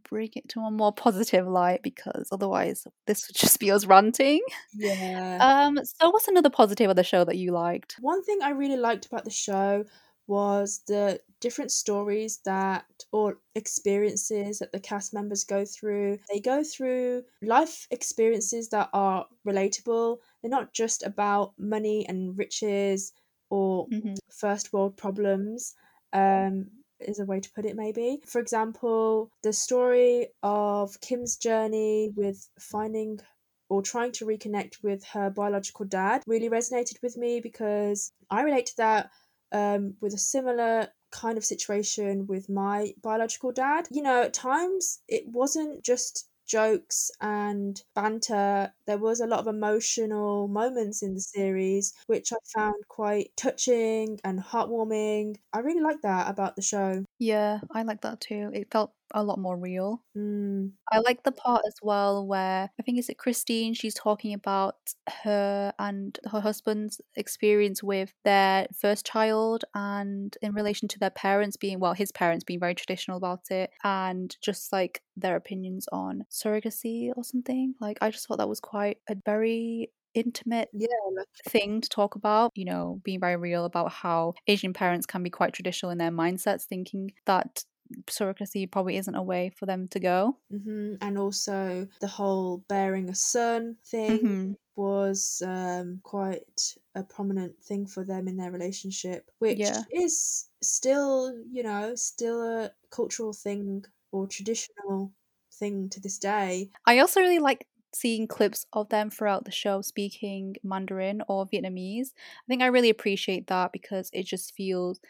bring 0.09 0.31
it 0.37 0.49
to 0.51 0.61
a 0.61 0.71
more 0.71 0.93
positive 0.93 1.47
light 1.47 1.83
because 1.83 2.29
otherwise 2.33 2.87
this 3.07 3.29
would 3.29 3.37
just 3.37 3.61
be 3.61 3.71
us 3.71 3.87
ranting. 3.87 4.41
Yeah. 4.73 5.45
Um, 5.55 5.79
so 5.85 6.11
what's 6.11 6.29
another 6.29 6.51
positive 6.51 6.91
of 6.91 6.97
the 6.97 7.05
show 7.05 7.25
that 7.25 7.37
you 7.39 7.53
liked? 7.53 8.01
One 8.01 8.23
thing 8.23 8.41
I 8.43 8.51
really 8.51 8.77
liked 8.77 9.07
about 9.07 9.25
the 9.25 9.31
show 9.31 9.85
was 10.27 10.83
the 10.87 11.21
different 11.41 11.71
stories 11.73 12.39
that 12.45 12.85
or 13.13 13.41
experiences 13.55 14.59
that 14.61 14.73
the 14.73 14.81
cast 14.81 15.13
members 15.13 15.45
go 15.45 15.65
through. 15.65 16.19
They 16.31 16.41
go 16.41 16.63
through 16.63 17.25
life 17.43 17.87
experiences 17.91 18.69
that 18.71 18.89
are 18.93 19.27
relatable. 19.47 20.19
They're 20.43 20.51
not 20.51 20.73
just 20.73 21.03
about 21.03 21.55
money 21.59 22.07
and 22.09 22.37
riches 22.39 23.13
or 23.51 23.91
Mm-hmm. 23.91 24.15
first 24.31 24.73
world 24.73 24.97
problems. 24.97 25.75
Um, 26.13 26.71
is 27.09 27.19
a 27.19 27.25
way 27.25 27.41
to 27.41 27.53
put 27.53 27.65
it, 27.65 27.77
maybe. 27.77 28.21
For 28.27 28.41
example, 28.41 29.31
the 29.43 29.53
story 29.53 30.29
of 30.43 31.01
Kim's 31.01 31.37
journey 31.37 32.11
with 32.15 32.49
finding 32.59 33.21
or 33.69 33.83
trying 33.83 34.13
to 34.13 34.27
reconnect 34.27 34.83
with 34.83 35.03
her 35.05 35.31
biological 35.31 35.87
dad 35.87 36.23
really 36.27 36.51
resonated 36.51 37.01
with 37.03 37.17
me 37.17 37.41
because 37.41 38.13
I 38.31 38.43
relate 38.43 38.67
to 38.67 38.77
that 38.77 39.11
um, 39.53 39.95
with 40.01 40.13
a 40.13 40.19
similar 40.19 40.89
kind 41.11 41.39
of 41.39 41.45
situation 41.45 42.27
with 42.27 42.49
my 42.49 42.93
biological 43.03 43.53
dad. 43.53 43.87
You 43.91 44.03
know, 44.03 44.23
at 44.23 44.35
times 44.35 45.01
it 45.09 45.25
wasn't 45.27 45.83
just 45.83 46.29
jokes 46.53 47.11
and 47.21 47.83
banter. 47.95 48.73
There 48.87 48.99
was 48.99 49.21
a 49.21 49.27
lot 49.27 49.41
of 49.41 49.47
emotional 49.47 50.49
moments 50.49 51.03
in 51.03 51.15
the 51.15 51.21
series, 51.21 51.95
which 52.07 52.33
I 52.33 52.37
found 52.55 52.77
quite 52.89 53.31
touching 53.37 54.21
and 54.25 54.41
heartwarming. 54.41 55.37
I 55.53 55.59
really 55.61 55.81
like 55.81 56.03
that 56.03 56.31
about 56.31 56.57
the 56.57 56.63
show. 56.63 57.05
Yeah, 57.23 57.61
I 57.71 57.85
like 57.85 58.01
that 58.01 58.21
too. 58.21 58.51
It 58.53 58.73
felt 58.73 58.93
a 59.15 59.23
lot 59.23 59.39
more 59.39 59.57
real. 59.57 60.03
Mm. 60.19 60.73
I 60.91 60.99
like 60.99 61.23
the 61.23 61.31
part 61.31 61.63
as 61.65 61.75
well 61.81 62.27
where 62.27 62.69
I 62.77 62.83
think 62.83 62.99
is 62.99 63.09
it 63.09 63.17
Christine. 63.17 63.75
She's 63.75 63.95
talking 63.95 64.35
about 64.35 64.75
her 65.23 65.73
and 65.79 66.19
her 66.33 66.41
husband's 66.41 67.01
experience 67.15 67.81
with 67.81 68.13
their 68.25 68.67
first 68.77 69.07
child, 69.07 69.65
and 69.73 70.37
in 70.43 70.53
relation 70.53 70.89
to 70.89 70.99
their 70.99 71.11
parents 71.11 71.57
being 71.57 71.79
well, 71.79 71.95
his 71.95 72.11
parents 72.11 72.43
being 72.43 72.59
very 72.59 72.75
traditional 72.75 73.19
about 73.19 73.53
it, 73.53 73.71
and 73.85 74.37
just 74.43 74.73
like 74.73 75.01
their 75.17 75.37
opinions 75.37 75.87
on 75.93 76.25
surrogacy 76.29 77.13
or 77.17 77.23
something. 77.23 77.77
Like 77.81 77.99
I 78.01 78.11
just 78.11 78.27
thought 78.27 78.39
that 78.39 78.49
was 78.49 78.59
quite 78.59 78.99
a 79.09 79.15
very 79.25 79.93
intimate 80.15 80.71
Yeah, 80.73 81.23
thing 81.49 81.81
to 81.81 81.89
talk 81.89 82.15
about, 82.17 82.53
you 82.57 82.65
know, 82.65 83.01
being 83.05 83.21
very 83.21 83.37
real 83.37 83.65
about 83.65 83.93
how 83.93 84.35
Asian 84.47 84.73
parents 84.73 85.07
can 85.07 85.23
be 85.23 85.31
quite 85.31 85.55
traditional 85.55 85.91
in 85.93 85.99
their 85.99 86.11
mindsets, 86.11 86.65
thinking 86.65 87.13
that 87.27 87.65
surrogacy 88.07 88.71
probably 88.71 88.97
isn't 88.97 89.15
a 89.15 89.23
way 89.23 89.51
for 89.51 89.67
them 89.67 89.89
to 89.89 90.01
go. 90.01 90.39
hmm 90.51 90.95
And 91.01 91.19
also 91.19 91.89
the 92.01 92.07
whole 92.09 92.59
bearing 92.69 93.09
a 93.09 93.15
son 93.15 93.77
thing 93.85 94.39
Mhm. 94.39 94.55
was 94.77 95.43
um, 95.45 96.01
quite 96.05 96.77
a 96.95 97.03
prominent 97.05 97.63
thing 97.63 97.87
for 97.87 98.05
them 98.05 98.29
in 98.29 98.37
their 98.37 98.51
relationship, 98.53 99.31
which 99.39 99.71
Yeah. 99.71 99.85
is 99.91 100.49
still, 100.63 101.37
you 101.51 101.63
know, 101.63 101.95
still 101.95 102.41
a 102.43 102.73
cultural 102.91 103.33
thing 103.33 103.85
or 104.13 104.27
traditional 104.27 105.13
thing 105.53 105.89
to 105.91 106.01
this 106.01 106.19
day. 106.19 106.71
I 106.87 106.99
also 106.99 107.21
really 107.21 107.39
like 107.39 107.67
seeing 107.95 108.27
clips 108.27 108.67
of 108.73 108.89
them 108.89 109.11
throughout 109.11 109.45
the 109.45 109.51
show 109.51 109.83
speaking 109.83 110.57
Mandarin 110.63 111.23
or 111.29 111.47
Vietnamese. 111.47 112.09
I 112.15 112.47
think 112.49 112.63
I 112.63 112.67
really 112.67 112.91
appreciate 112.91 113.47
that 113.49 113.73
because 113.73 114.11
it 114.13 114.27
just 114.27 114.55
feels 114.55 115.01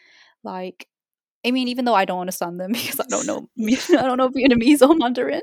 like 0.43 0.87
I 1.45 1.51
mean, 1.51 1.67
even 1.67 1.83
though 1.83 1.93
I 1.93 2.05
don't 2.05 2.21
understand 2.21 2.59
them 2.59 2.71
because 2.73 2.99
I 2.99 3.05
don't 3.09 3.27
know 3.27 3.49
I 3.59 4.03
don't 4.03 4.17
know 4.17 4.29
Vietnamese 4.29 4.87
or 4.87 4.95
Mandarin, 4.95 5.41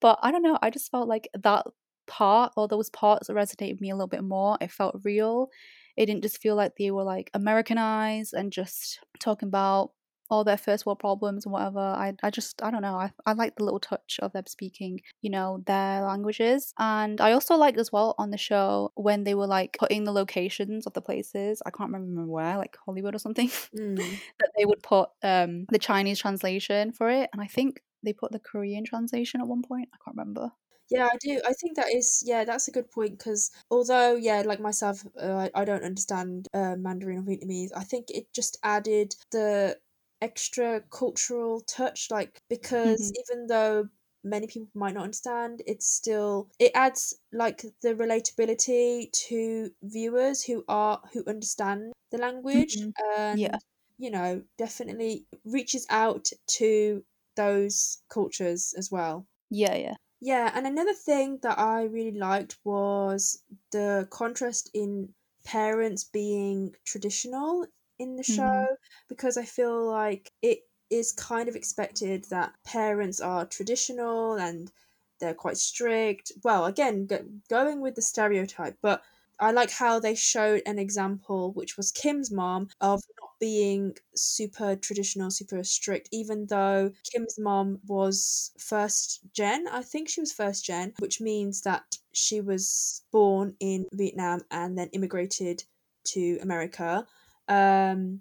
but 0.00 0.18
I 0.22 0.30
don't 0.30 0.42
know. 0.42 0.58
I 0.62 0.70
just 0.70 0.90
felt 0.90 1.08
like 1.08 1.28
that 1.34 1.66
part 2.06 2.52
or 2.56 2.66
those 2.68 2.90
parts 2.90 3.28
resonated 3.28 3.72
with 3.72 3.80
me 3.80 3.90
a 3.90 3.94
little 3.94 4.08
bit 4.08 4.24
more. 4.24 4.56
It 4.60 4.72
felt 4.72 5.00
real. 5.04 5.50
It 5.96 6.06
didn't 6.06 6.22
just 6.22 6.40
feel 6.40 6.54
like 6.56 6.76
they 6.76 6.90
were 6.90 7.02
like 7.04 7.30
Americanized 7.34 8.32
and 8.34 8.52
just 8.52 9.00
talking 9.20 9.48
about 9.48 9.90
all 10.30 10.44
their 10.44 10.56
first 10.56 10.86
world 10.86 10.98
problems 10.98 11.46
and 11.46 11.52
whatever. 11.52 11.78
I, 11.78 12.14
I 12.22 12.30
just 12.30 12.62
I 12.62 12.70
don't 12.70 12.82
know. 12.82 12.96
I, 12.96 13.12
I 13.26 13.32
like 13.32 13.56
the 13.56 13.64
little 13.64 13.80
touch 13.80 14.18
of 14.22 14.32
them 14.32 14.46
speaking, 14.46 15.00
you 15.22 15.30
know, 15.30 15.62
their 15.66 16.02
languages. 16.02 16.72
And 16.78 17.20
I 17.20 17.32
also 17.32 17.56
liked 17.56 17.78
as 17.78 17.92
well 17.92 18.14
on 18.18 18.30
the 18.30 18.38
show 18.38 18.92
when 18.94 19.24
they 19.24 19.34
were 19.34 19.46
like 19.46 19.76
putting 19.78 20.04
the 20.04 20.12
locations 20.12 20.86
of 20.86 20.92
the 20.92 21.02
places. 21.02 21.62
I 21.66 21.70
can't 21.70 21.92
remember 21.92 22.26
where, 22.30 22.56
like 22.56 22.76
Hollywood 22.84 23.14
or 23.14 23.18
something. 23.18 23.50
Mm. 23.78 23.96
that 24.40 24.50
they 24.56 24.64
would 24.64 24.82
put 24.82 25.10
um 25.22 25.66
the 25.70 25.78
Chinese 25.78 26.18
translation 26.18 26.92
for 26.92 27.10
it. 27.10 27.28
And 27.32 27.42
I 27.42 27.46
think 27.46 27.80
they 28.02 28.12
put 28.12 28.32
the 28.32 28.38
Korean 28.38 28.84
translation 28.84 29.40
at 29.40 29.46
one 29.46 29.62
point. 29.62 29.88
I 29.92 29.98
can't 30.02 30.16
remember. 30.16 30.52
Yeah, 30.90 31.06
I 31.06 31.16
do. 31.20 31.40
I 31.46 31.52
think 31.52 31.76
that 31.76 31.94
is, 31.94 32.22
yeah, 32.24 32.44
that's 32.44 32.68
a 32.68 32.70
good 32.70 32.90
point 32.90 33.18
because 33.18 33.50
although, 33.70 34.14
yeah, 34.14 34.42
like 34.46 34.60
myself, 34.60 35.04
uh, 35.22 35.48
I, 35.54 35.62
I 35.62 35.64
don't 35.64 35.84
understand 35.84 36.48
uh, 36.54 36.76
Mandarin 36.76 37.18
or 37.18 37.22
Vietnamese, 37.22 37.70
I 37.76 37.84
think 37.84 38.06
it 38.10 38.32
just 38.32 38.58
added 38.62 39.14
the 39.30 39.76
extra 40.20 40.80
cultural 40.90 41.60
touch, 41.62 42.10
like, 42.10 42.40
because 42.48 43.10
Mhm. 43.10 43.18
even 43.28 43.46
though 43.46 43.88
many 44.24 44.46
people 44.46 44.68
might 44.74 44.94
not 44.94 45.04
understand, 45.04 45.62
it's 45.66 45.86
still, 45.86 46.50
it 46.58 46.72
adds 46.74 47.20
like 47.32 47.62
the 47.82 47.94
relatability 47.94 49.10
to 49.12 49.70
viewers 49.82 50.44
who 50.44 50.64
are, 50.68 51.00
who 51.12 51.24
understand 51.26 51.92
the 52.10 52.18
language 52.18 52.76
Mhm. 52.76 52.92
and, 52.98 53.38
Yeah. 53.38 53.58
you 53.98 54.10
know, 54.10 54.44
definitely 54.56 55.26
reaches 55.44 55.86
out 55.90 56.30
to 56.46 57.04
those 57.36 58.02
cultures 58.08 58.74
as 58.76 58.90
well. 58.90 59.26
Yeah, 59.50 59.74
yeah. 59.76 59.96
Yeah, 60.20 60.50
and 60.54 60.66
another 60.66 60.94
thing 60.94 61.38
that 61.42 61.58
I 61.58 61.82
really 61.84 62.16
liked 62.18 62.58
was 62.64 63.42
the 63.70 64.06
contrast 64.10 64.70
in 64.74 65.14
parents 65.44 66.04
being 66.04 66.74
traditional 66.84 67.66
in 67.98 68.16
the 68.16 68.22
show 68.22 68.42
Mhm. 68.42 68.76
because 69.08 69.36
I 69.36 69.44
feel 69.44 69.84
like 69.86 70.32
it 70.42 70.60
is 70.90 71.12
kind 71.12 71.48
of 71.48 71.56
expected 71.56 72.24
that 72.30 72.54
parents 72.64 73.20
are 73.20 73.46
traditional 73.46 74.34
and 74.34 74.72
they're 75.20 75.34
quite 75.34 75.56
strict. 75.58 76.32
Well, 76.44 76.64
again, 76.66 77.06
go- 77.06 77.28
going 77.48 77.80
with 77.80 77.94
the 77.96 78.02
stereotype, 78.02 78.78
but 78.80 79.02
I 79.40 79.52
like 79.52 79.70
how 79.70 80.00
they 80.00 80.14
showed 80.14 80.62
an 80.66 80.78
example, 80.78 81.52
which 81.52 81.76
was 81.76 81.92
Kim's 81.92 82.30
mom, 82.30 82.68
of 82.80 83.02
not 83.20 83.30
being 83.38 83.96
super 84.16 84.74
traditional, 84.76 85.30
super 85.30 85.62
strict, 85.62 86.08
even 86.12 86.46
though 86.46 86.92
Kim's 87.12 87.38
mom 87.38 87.80
was 87.86 88.50
first 88.58 89.20
gen. 89.32 89.68
I 89.68 89.82
think 89.82 90.08
she 90.08 90.20
was 90.20 90.32
first 90.32 90.64
gen, 90.64 90.92
which 90.98 91.20
means 91.20 91.60
that 91.62 91.98
she 92.12 92.40
was 92.40 93.02
born 93.12 93.56
in 93.60 93.86
Vietnam 93.92 94.40
and 94.50 94.76
then 94.76 94.88
immigrated 94.92 95.64
to 96.04 96.38
America. 96.42 97.06
Um, 97.48 98.20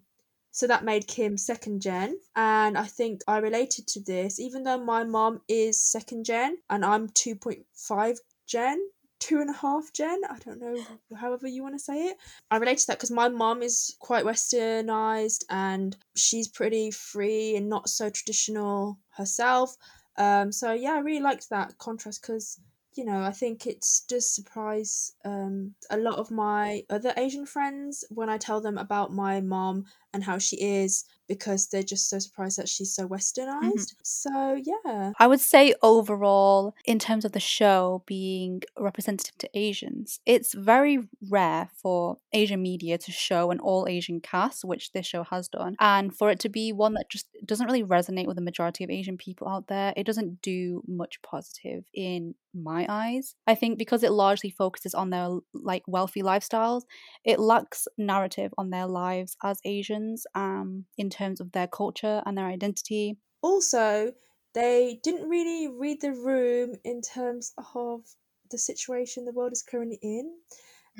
so 0.52 0.66
that 0.66 0.84
made 0.84 1.08
Kim 1.08 1.38
second 1.38 1.82
gen. 1.82 2.18
And 2.36 2.78
I 2.78 2.86
think 2.86 3.22
I 3.28 3.38
related 3.38 3.88
to 3.90 4.00
this, 4.00 4.40
even 4.40 4.64
though 4.64 4.84
my 4.84 5.04
mom 5.04 5.42
is 5.48 5.80
second 5.80 6.26
gen 6.26 6.58
and 6.70 6.84
I'm 6.84 7.10
2.5 7.10 8.18
gen, 8.48 8.80
two 9.20 9.40
and 9.40 9.52
a 9.52 9.54
half 9.54 9.94
gen. 9.94 10.22
I 10.28 10.40
don't 10.40 10.60
know, 10.60 10.84
however 11.16 11.48
you 11.48 11.62
want 11.62 11.76
to 11.76 11.80
say 11.80 12.08
it. 12.08 12.18
I 12.50 12.58
relate 12.58 12.80
to 12.80 12.88
that 12.88 12.98
because 12.98 13.12
my 13.12 13.30
mom 13.30 13.62
is 13.62 13.96
quite 14.00 14.26
westernized 14.26 15.44
and 15.50 15.96
she's 16.16 16.48
pretty 16.48 16.90
free 16.90 17.56
and 17.56 17.70
not 17.70 17.88
so 17.88 18.10
traditional 18.10 18.98
herself. 19.10 19.76
Um, 20.18 20.52
so 20.52 20.74
yeah, 20.74 20.94
I 20.94 21.00
really 21.00 21.22
liked 21.22 21.52
that 21.52 21.78
contrast 21.78 22.24
because 22.24 22.60
you 22.98 23.06
know 23.06 23.22
I 23.22 23.32
think 23.32 23.66
it 23.66 23.86
does 24.08 24.30
surprise 24.30 25.14
um, 25.24 25.76
a 25.90 25.98
lot 25.98 26.18
of 26.20 26.32
my 26.32 26.84
other 26.90 27.14
Asian 27.18 27.46
friends 27.46 28.04
when 28.10 28.30
I 28.30 28.38
tell 28.38 28.62
them 28.62 28.78
about 28.78 29.14
my 29.14 29.42
mom 29.42 29.86
and 30.18 30.24
how 30.24 30.40
she 30.40 30.56
is 30.60 31.06
because 31.28 31.68
they're 31.68 31.84
just 31.84 32.10
so 32.10 32.18
surprised 32.20 32.58
that 32.58 32.70
she's 32.70 32.94
so 32.96 33.04
mm-hmm. 33.04 33.14
westernized. 33.14 33.94
So 34.04 34.60
yeah. 34.64 35.12
I 35.20 35.28
would 35.28 35.40
say 35.40 35.74
overall, 35.84 36.74
in 36.86 37.00
terms 37.00 37.26
of 37.26 37.34
the 37.34 37.40
show 37.40 38.04
being 38.08 38.64
representative 38.78 39.38
to 39.40 39.50
Asians, 39.54 40.20
it's 40.26 40.54
very 40.54 41.00
rare 41.30 41.70
for 41.76 42.18
Asian 42.34 42.62
media 42.62 42.98
to 42.98 43.12
show 43.12 43.52
an 43.52 43.60
all 43.60 43.88
Asian 43.88 44.22
cast, 44.22 44.64
which 44.66 44.92
this 44.94 45.06
show 45.06 45.24
has 45.24 45.48
done, 45.50 45.76
and 45.80 46.16
for 46.16 46.32
it 46.32 46.40
to 46.40 46.50
be 46.50 46.72
one 46.72 46.94
that 46.94 47.10
just 47.10 47.28
doesn't 47.46 47.68
really 47.68 47.84
resonate 47.84 48.28
with 48.28 48.38
the 48.38 48.42
majority 48.42 48.84
of 48.84 48.90
Asian 48.90 49.18
people 49.18 49.48
out 49.48 49.68
there. 49.68 49.94
It 49.96 50.06
doesn't 50.06 50.42
do 50.42 50.82
much 50.88 51.22
positive 51.22 51.84
in 51.94 52.36
my 52.54 52.86
eyes. 52.90 53.36
I 53.46 53.56
think 53.56 53.78
because 53.78 54.04
it 54.04 54.12
largely 54.12 54.50
focuses 54.50 54.94
on 54.94 55.10
their 55.10 55.28
like 55.54 55.84
wealthy 55.88 56.24
lifestyles, 56.24 56.84
it 57.24 57.40
lacks 57.40 57.88
narrative 57.98 58.54
on 58.58 58.70
their 58.70 58.88
lives 58.88 59.38
as 59.44 59.60
Asians 59.66 60.07
um 60.36 60.86
in 60.98 61.10
terms 61.10 61.40
of 61.42 61.52
their 61.52 61.68
culture 61.68 62.22
and 62.26 62.38
their 62.38 62.48
identity. 62.48 63.18
Also, 63.42 64.14
they 64.54 65.00
didn't 65.04 65.30
really 65.30 65.68
read 65.68 66.02
the 66.02 66.14
room 66.14 66.76
in 66.84 67.02
terms 67.02 67.54
of 67.76 68.16
the 68.50 68.58
situation 68.58 69.26
the 69.26 69.32
world 69.32 69.52
is 69.54 69.64
currently 69.64 70.00
in. 70.02 70.40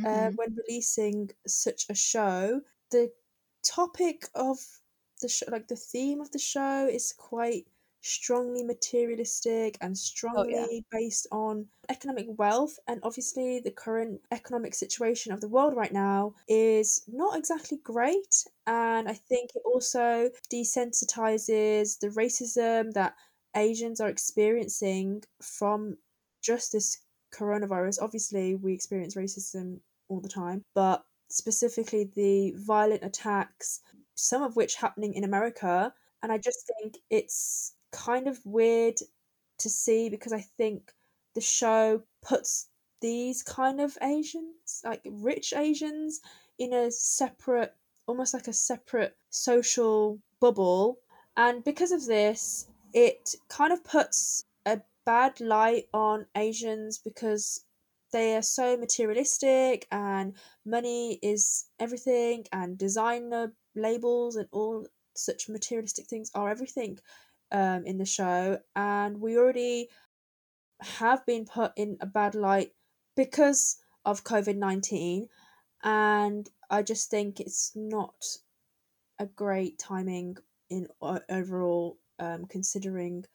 Uh, 0.04 0.30
Mhm. 0.30 0.38
when 0.38 0.56
releasing 0.56 1.32
such 1.48 1.88
a 1.90 1.96
show, 1.96 2.62
the 2.92 3.14
topic 3.64 4.30
of 4.36 4.82
the 5.22 5.30
show, 5.30 5.48
like 5.52 5.68
the 5.70 5.76
theme 5.76 6.22
of 6.22 6.32
the 6.32 6.40
show, 6.40 6.88
is 6.88 7.14
quite 7.14 7.68
strongly 8.08 8.64
materialistic 8.64 9.78
and 9.82 9.92
Oh, 9.92 9.96
strongly 9.96 10.76
yeah. 10.76 11.00
based 11.00 11.28
on 11.32 11.68
economic 11.90 12.28
wealth. 12.30 12.80
And 12.88 13.00
obviously, 13.04 13.60
the 13.60 13.72
current 13.72 14.22
economic 14.32 14.74
situation 14.74 15.32
of 15.34 15.42
the 15.42 15.50
world 15.50 15.76
right 15.76 15.92
now 15.94 16.34
is 16.48 17.04
not 17.08 17.38
exactly 17.38 17.78
great. 17.84 18.46
And 18.66 19.08
I 19.10 19.14
think 19.14 19.52
it 19.56 19.64
also 19.66 20.30
desensitizes 20.52 22.00
the 22.00 22.10
racism 22.10 22.94
that 22.94 23.16
Asians 23.56 24.00
are 24.02 24.10
experiencing 24.10 25.24
from 25.42 25.98
just 26.42 26.72
this 26.72 27.00
coronavirus. 27.34 28.02
Obviously, 28.02 28.56
we 28.56 28.74
experience 28.74 29.16
racism 29.16 29.80
all 30.10 30.22
the 30.22 30.30
time, 30.30 30.64
but 30.74 31.06
specifically 31.30 32.06
the 32.16 32.54
violent 32.56 33.04
attacks, 33.04 33.82
some 34.16 34.44
of 34.44 34.56
which 34.56 34.76
happening 34.76 35.14
in 35.14 35.24
America. 35.24 35.94
And 36.24 36.32
I 36.32 36.38
just 36.38 36.70
think 36.80 36.98
it's 37.10 37.74
kind 37.92 38.28
of 38.28 38.40
weird 38.46 38.96
to 39.60 39.70
see 39.70 40.10
because 40.10 40.34
I 40.34 40.42
think 40.42 40.94
the 41.36 41.42
show 41.42 42.04
puts 42.22 42.70
these 43.02 43.44
kind 43.44 43.80
of 43.80 43.98
Asians, 44.02 44.82
like 44.84 45.02
rich 45.06 45.54
Asians, 45.56 46.22
in 46.58 46.74
a 46.74 46.92
separate, 46.92 47.76
almost 48.08 48.34
like 48.34 48.48
a 48.48 48.54
separate 48.54 49.16
social 49.30 50.20
bubble. 50.40 51.00
And 51.36 51.64
because 51.64 51.92
of 51.92 52.06
this, 52.06 52.68
it 52.94 53.36
kind 53.50 53.72
of 53.72 53.84
puts 53.84 54.46
a 54.66 54.82
bad 55.06 55.40
light 55.40 55.88
on 55.94 56.26
Asians 56.36 56.98
because 56.98 57.64
they 58.12 58.36
are 58.36 58.42
so 58.42 58.78
materialistic 58.78 59.86
and 59.92 60.34
money 60.66 61.20
is 61.22 61.66
everything 61.80 62.46
and 62.52 62.78
designer 62.78 63.54
labels 63.76 64.36
and 64.38 64.48
all 64.52 64.88
such 65.14 65.50
materialistic 65.50 66.06
things 66.06 66.32
are 66.34 66.50
everything 66.50 66.98
um, 67.52 67.86
in 67.86 67.98
the 67.98 68.06
show 68.06 68.60
and 68.76 69.22
we 69.22 69.38
already 69.38 69.90
have 70.82 71.26
been 71.26 71.46
put 71.46 71.72
in 71.76 71.98
a 72.02 72.06
bad 72.06 72.36
light 72.36 72.72
because 73.16 73.78
of 74.06 74.24
covid-19 74.24 75.28
and 75.84 76.50
i 76.70 76.82
just 76.82 77.10
think 77.10 77.40
it's 77.40 77.72
not 77.76 78.24
a 79.20 79.26
great 79.26 79.80
timing 79.80 80.38
in 80.70 80.88
overall 81.30 81.98
um, 82.20 82.46
considering 82.46 83.26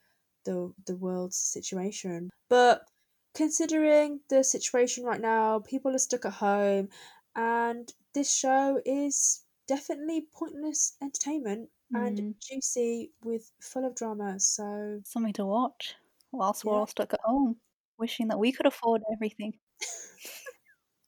the 0.45 0.73
the 0.85 0.95
world's 0.95 1.37
situation. 1.37 2.29
But 2.49 2.85
considering 3.33 4.19
the 4.29 4.43
situation 4.43 5.03
right 5.03 5.21
now 5.21 5.59
people 5.59 5.95
are 5.95 5.99
stuck 5.99 6.25
at 6.25 6.33
home 6.33 6.89
and 7.35 7.91
this 8.13 8.31
show 8.31 8.79
is 8.85 9.43
definitely 9.67 10.27
pointless 10.31 10.95
entertainment 11.01 11.69
and 11.93 12.21
Mm, 12.21 12.35
juicy 12.41 13.11
with 13.23 13.51
full 13.61 13.85
of 13.85 13.95
drama 13.95 14.39
so 14.39 15.03
something 15.03 15.31
to 15.33 15.45
watch 15.45 15.95
whilst 16.31 16.65
we're 16.65 16.73
all 16.73 16.87
stuck 16.87 17.13
at 17.13 17.19
home, 17.23 17.61
wishing 17.97 18.27
that 18.27 18.39
we 18.39 18.51
could 18.51 18.65
afford 18.65 19.01
everything. 19.13 19.59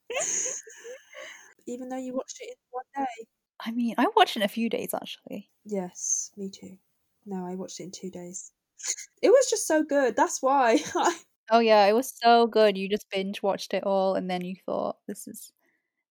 even 1.67 1.89
though 1.89 1.97
you 1.97 2.13
watched 2.13 2.37
it 2.41 2.49
in 2.49 2.55
one 2.71 2.85
day 2.95 3.27
I 3.59 3.71
mean, 3.71 3.95
I 3.97 4.07
watched 4.15 4.37
it 4.37 4.39
in 4.39 4.43
a 4.45 4.47
few 4.47 4.69
days 4.69 4.93
actually. 4.93 5.51
yes 5.65 6.31
me 6.37 6.49
too 6.49 6.77
no 7.25 7.45
i 7.45 7.55
watched 7.55 7.79
it 7.79 7.83
in 7.83 7.91
two 7.91 8.09
days 8.09 8.51
it 9.21 9.29
was 9.29 9.49
just 9.49 9.67
so 9.67 9.83
good 9.83 10.15
that's 10.15 10.41
why 10.41 10.79
Oh 11.51 11.59
yeah, 11.59 11.85
it 11.85 11.93
was 11.93 12.11
so 12.15 12.47
good. 12.47 12.77
You 12.77 12.89
just 12.89 13.09
binge 13.09 13.41
watched 13.43 13.73
it 13.73 13.83
all, 13.83 14.15
and 14.15 14.29
then 14.29 14.43
you 14.43 14.55
thought, 14.65 14.99
"This 15.07 15.27
is 15.27 15.51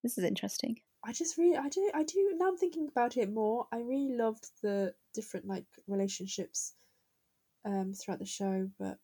this 0.02 0.18
is 0.18 0.24
interesting." 0.24 0.82
I 1.04 1.12
just 1.12 1.38
really, 1.38 1.56
I 1.56 1.68
do, 1.68 1.90
I 1.94 2.02
do. 2.02 2.34
Now 2.36 2.48
I'm 2.48 2.56
thinking 2.56 2.88
about 2.88 3.16
it 3.16 3.30
more. 3.30 3.68
I 3.70 3.78
really 3.78 4.14
loved 4.16 4.50
the 4.62 4.96
different 5.12 5.46
like 5.46 5.66
relationships 5.86 6.74
um 7.64 7.94
throughout 7.94 8.20
the 8.20 8.26
show, 8.26 8.70
but 8.78 9.00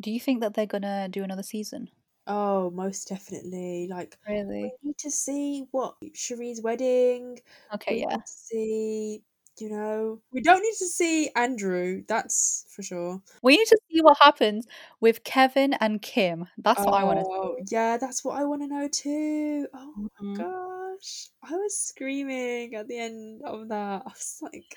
Do 0.00 0.12
you 0.12 0.20
think 0.20 0.40
that 0.40 0.54
they're 0.54 0.66
gonna 0.66 1.08
do 1.08 1.24
another 1.24 1.42
season? 1.42 1.90
oh, 2.26 2.70
most 2.70 3.08
definitely. 3.08 3.88
Like 3.88 4.18
really, 4.28 4.72
we 4.82 4.88
need 4.90 4.98
to 4.98 5.10
see 5.10 5.68
what 5.70 5.96
Cherie's 6.14 6.62
wedding. 6.62 7.40
Okay, 7.72 7.98
We 7.98 8.06
yeah. 8.08 8.16
need 8.16 8.26
to 8.26 8.32
see, 8.32 9.24
you 9.58 9.70
know, 9.70 10.22
we 10.32 10.42
don't 10.42 10.62
need 10.62 10.74
to 10.78 10.86
see 10.86 11.30
Andrew. 11.36 12.04
That's 12.08 12.66
for 12.70 12.82
sure. 12.82 13.22
We 13.42 13.56
need 13.58 13.66
to 13.68 13.78
see 13.90 14.00
what 14.02 14.18
happens 14.20 14.66
with 15.00 15.22
Kevin 15.24 15.74
and 15.74 16.02
Kim. 16.02 16.48
That's 16.58 16.84
what 16.84 16.94
I 17.00 17.04
want 17.04 17.20
to 17.20 17.26
Oh, 17.26 17.56
yeah, 17.70 17.96
that's 17.96 18.24
what 18.24 18.36
I 18.40 18.44
want 18.44 18.62
to 18.62 18.68
know 18.68 18.88
too. 18.88 19.68
Oh 19.72 19.96
my 20.02 20.08
Mhm. 20.20 20.46
Gosh, 20.94 21.28
I 21.42 21.52
was 21.56 21.76
screaming 21.78 22.74
at 22.74 22.88
the 22.88 22.98
end 22.98 23.42
of 23.44 23.68
that. 23.68 24.02
I 24.06 24.08
was 24.10 24.38
like, 24.42 24.76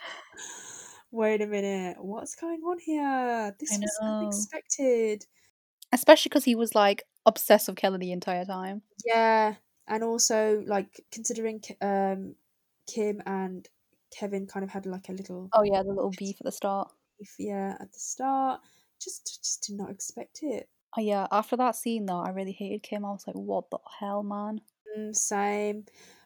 wait 1.12 1.41
a 1.41 1.47
minute, 1.47 1.97
what's 1.99 2.36
going 2.36 2.62
on 2.62 2.80
here? 2.80 3.56
This 3.60 3.77
was 3.82 3.99
unexpected. 4.01 5.25
Especially 5.93 6.30
because 6.30 6.43
he 6.45 6.56
was 6.56 6.75
like 6.75 7.03
obsessed 7.25 7.67
with 7.67 7.77
Kelly 7.77 7.97
the 7.99 8.12
entire 8.12 8.45
time. 8.45 8.82
Yeah, 9.06 9.56
and 9.88 10.03
also 10.03 10.63
like 10.65 11.01
considering 11.12 11.62
um 11.82 12.36
Kim 12.88 13.21
and 13.25 13.67
Kevin 14.17 14.47
kind 14.47 14.63
of 14.63 14.69
had 14.71 14.86
like 14.86 15.10
a 15.10 15.13
little 15.13 15.49
Oh 15.53 15.63
yeah, 15.63 15.84
the 15.84 15.89
little 15.89 16.12
beef 16.17 16.38
at 16.41 16.45
the 16.45 16.51
start. 16.51 16.91
beef, 17.19 17.36
yeah, 17.39 17.77
at 17.80 17.91
the 17.93 17.99
start. 17.99 18.62
Just 19.01 19.41
just 19.43 19.63
did 19.67 19.77
not 19.77 19.91
expect 19.91 20.39
it. 20.41 20.69
Oh 20.97 21.01
yeah, 21.01 21.27
after 21.32 21.56
that 21.58 21.75
scene 21.75 22.06
though, 22.06 22.19
I 22.19 22.30
really 22.30 22.51
hated 22.53 22.84
Kim. 22.84 23.06
I 23.06 23.12
was 23.12 23.25
like, 23.27 23.36
"What 23.36 23.69
the 23.69 23.77
hell, 23.99 24.23
man?" 24.23 24.62
Mm, 24.97 25.15
same, 25.15 25.86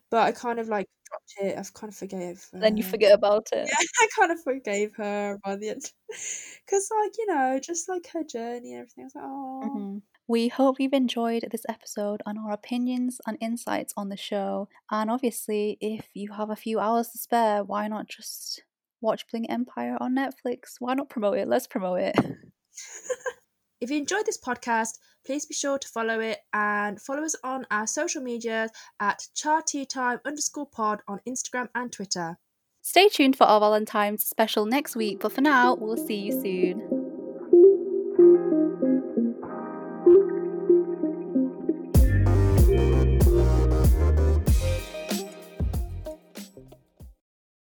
but 0.09 0.21
I 0.23 0.31
kind 0.31 0.59
of 0.59 0.67
like 0.67 0.87
dropped 1.07 1.33
it. 1.41 1.57
I've 1.57 1.73
kind 1.73 1.91
of 1.91 1.97
forgave. 1.97 2.47
Then 2.53 2.77
you 2.77 2.83
forget 2.83 3.13
about 3.13 3.47
it. 3.53 3.67
Yeah, 3.67 3.87
I 3.99 4.07
kind 4.17 4.31
of 4.31 4.41
forgave 4.43 4.95
her 4.95 5.39
by 5.43 5.55
the 5.55 5.69
end. 5.69 5.91
Because, 6.07 6.89
like, 7.01 7.17
you 7.17 7.25
know, 7.27 7.59
just 7.61 7.89
like 7.89 8.07
her 8.13 8.23
journey 8.23 8.73
and 8.73 8.81
everything. 8.81 9.03
I 9.03 9.05
was 9.05 9.15
like, 9.15 9.23
oh. 9.25 9.61
Mhm. 9.75 10.01
We 10.27 10.47
hope 10.47 10.79
you've 10.79 10.93
enjoyed 10.93 11.47
this 11.51 11.65
episode 11.67 12.21
and 12.25 12.39
our 12.39 12.51
opinions 12.53 13.19
and 13.27 13.37
insights 13.41 13.93
on 13.97 14.07
the 14.07 14.15
show. 14.15 14.69
And 14.89 15.11
obviously, 15.11 15.77
if 15.81 16.07
you 16.13 16.31
have 16.31 16.49
a 16.49 16.55
few 16.55 16.79
hours 16.79 17.09
to 17.09 17.17
spare, 17.17 17.63
why 17.63 17.89
not 17.89 18.07
just 18.07 18.63
watch 19.01 19.27
Bling 19.29 19.49
Empire 19.49 19.97
on 19.99 20.15
Netflix? 20.15 20.75
Why 20.79 20.93
not 20.93 21.09
promote 21.09 21.37
it? 21.37 21.49
Let's 21.49 21.67
promote 21.67 21.99
it. 21.99 22.15
If 23.81 23.89
you 23.89 23.97
enjoyed 23.97 24.27
this 24.27 24.37
podcast, 24.39 24.99
please 25.25 25.45
be 25.45 25.53
sure 25.53 25.77
to 25.77 25.87
follow 25.87 26.19
it 26.19 26.39
and 26.53 27.01
follow 27.01 27.23
us 27.23 27.35
on 27.43 27.65
our 27.71 27.87
social 27.87 28.21
media 28.21 28.69
at 28.99 29.27
chateatime 29.33 30.19
underscore 30.25 30.67
pod 30.67 31.01
on 31.07 31.19
Instagram 31.27 31.69
and 31.75 31.91
Twitter. 31.91 32.37
Stay 32.81 33.09
tuned 33.09 33.35
for 33.35 33.43
our 33.43 33.59
Valentine's 33.59 34.25
special 34.25 34.65
next 34.65 34.95
week, 34.95 35.19
but 35.19 35.31
for 35.31 35.41
now, 35.41 35.75
we'll 35.75 35.97
see 35.97 36.15
you 36.15 36.31
soon. 36.31 37.00